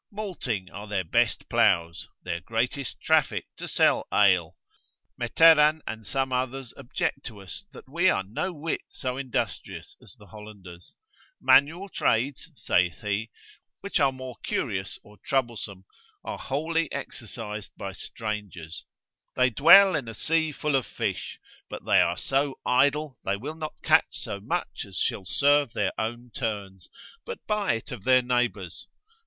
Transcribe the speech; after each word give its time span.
Malting 0.11 0.67
are 0.71 0.87
their 0.87 1.03
best 1.03 1.47
ploughs, 1.47 2.07
their 2.23 2.39
greatest 2.39 2.99
traffic 3.01 3.45
to 3.55 3.67
sell 3.67 4.07
ale. 4.11 4.55
Meteran 5.15 5.83
and 5.85 6.07
some 6.07 6.33
others 6.33 6.73
object 6.75 7.23
to 7.25 7.39
us, 7.39 7.65
that 7.71 7.87
we 7.87 8.09
are 8.09 8.23
no 8.23 8.51
whit 8.51 8.81
so 8.87 9.15
industrious 9.17 9.95
as 10.01 10.15
the 10.15 10.25
Hollanders: 10.25 10.95
Manual 11.39 11.87
trades 11.87 12.49
(saith 12.55 13.01
he) 13.01 13.29
which 13.81 13.99
are 13.99 14.11
more 14.11 14.37
curious 14.43 14.97
or 15.03 15.17
troublesome, 15.23 15.85
are 16.25 16.39
wholly 16.39 16.91
exercised 16.91 17.69
by 17.77 17.91
strangers: 17.91 18.85
they 19.35 19.51
dwell 19.51 19.93
in 19.93 20.07
a 20.07 20.15
sea 20.15 20.51
full 20.51 20.75
of 20.75 20.87
fish, 20.87 21.37
but 21.69 21.85
they 21.85 22.01
are 22.01 22.17
so 22.17 22.55
idle, 22.65 23.19
they 23.23 23.37
will 23.37 23.53
not 23.53 23.75
catch 23.83 24.07
so 24.09 24.39
much 24.39 24.83
as 24.83 24.97
shall 24.97 25.25
serve 25.25 25.73
their 25.73 25.91
own 25.99 26.31
turns, 26.33 26.89
but 27.23 27.45
buy 27.45 27.73
it 27.73 27.91
of 27.91 28.03
their 28.03 28.23
neighbours. 28.23 28.87